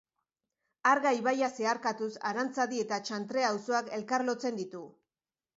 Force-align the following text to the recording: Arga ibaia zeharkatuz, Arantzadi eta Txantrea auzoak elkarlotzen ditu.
Arga 0.91 1.11
ibaia 1.17 1.49
zeharkatuz, 1.59 2.09
Arantzadi 2.31 2.83
eta 2.87 3.01
Txantrea 3.11 3.53
auzoak 3.57 3.93
elkarlotzen 3.99 4.63
ditu. 4.65 4.87